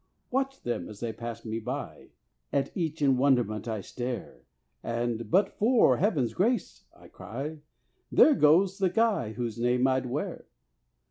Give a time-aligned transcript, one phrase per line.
[0.01, 2.09] I watch them as they pass me by;
[2.51, 4.45] At each in wonderment I stare,
[4.81, 7.59] And, "but for heaven's grace," I cry,
[8.11, 10.47] "There goes the guy whose name I'd wear!"